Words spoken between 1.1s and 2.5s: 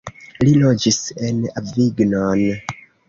en Avignon.